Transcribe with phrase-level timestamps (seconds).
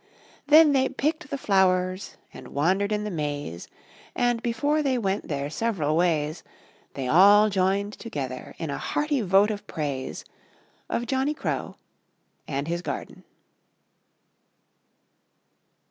[0.47, 3.67] Then they picked the Flowers, and Wandered in the Maze,
[4.15, 6.41] And before they went their several ways
[6.95, 10.25] They all joined together In a Hearty Vote of Praise
[10.89, 11.75] Of Johnny Crow
[12.47, 13.23] and his Garden.